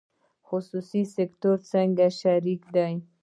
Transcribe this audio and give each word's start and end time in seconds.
خصوصي 0.47 1.03
سکتور 1.15 1.57
څنګه 1.71 2.05
شریک 2.19 2.61
دی؟ 2.75 2.93